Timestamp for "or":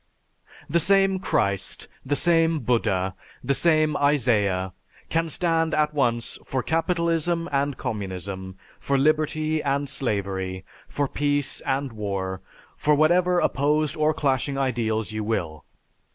13.95-14.11